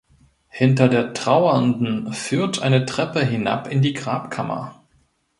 [0.49, 4.81] Hinter der Trauernden führt eine Treppe hinab in die Grabkammer.